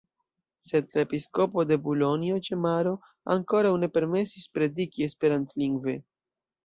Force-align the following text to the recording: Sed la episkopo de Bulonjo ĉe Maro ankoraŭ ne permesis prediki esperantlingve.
Sed 0.67 0.87
la 0.93 1.01
episkopo 1.07 1.65
de 1.71 1.77
Bulonjo 1.87 2.39
ĉe 2.47 2.59
Maro 2.63 2.93
ankoraŭ 3.35 3.75
ne 3.85 3.93
permesis 3.99 4.49
prediki 4.57 5.07
esperantlingve. 5.11 5.95